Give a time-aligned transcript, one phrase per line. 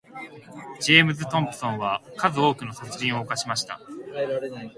[0.81, 3.79] ジェームズトムプソンは数多くの殺人を犯しました。